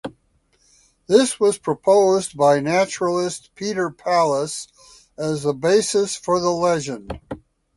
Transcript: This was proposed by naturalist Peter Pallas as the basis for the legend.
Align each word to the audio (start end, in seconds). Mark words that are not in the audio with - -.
This 1.05 1.39
was 1.39 1.59
proposed 1.59 2.35
by 2.35 2.59
naturalist 2.59 3.51
Peter 3.53 3.91
Pallas 3.91 4.67
as 5.15 5.43
the 5.43 5.53
basis 5.53 6.15
for 6.15 6.39
the 6.39 6.49
legend. 6.49 7.19